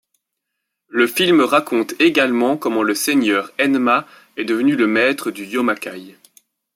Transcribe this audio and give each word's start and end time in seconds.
Le 0.87 1.05
film 1.05 1.41
raconte 1.41 1.93
également 2.01 2.57
comment 2.57 2.81
le 2.81 2.95
seigneur 2.95 3.51
Enma 3.59 4.07
est 4.35 4.45
devenu 4.45 4.75
le 4.75 4.87
maître 4.87 5.29
du 5.29 5.45
Yomakai. 5.45 6.17